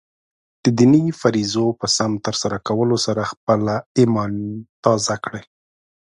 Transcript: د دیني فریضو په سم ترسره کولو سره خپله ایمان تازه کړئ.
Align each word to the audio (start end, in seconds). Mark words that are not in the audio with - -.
د 0.63 0.65
دیني 0.77 1.05
فریضو 1.21 1.65
په 1.79 1.87
سم 1.97 2.11
ترسره 2.25 2.57
کولو 2.67 2.97
سره 3.05 3.29
خپله 3.31 3.75
ایمان 3.99 4.33
تازه 4.83 5.15
کړئ. 5.23 5.43